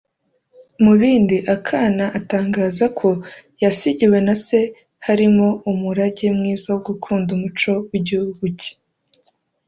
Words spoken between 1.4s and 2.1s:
Akana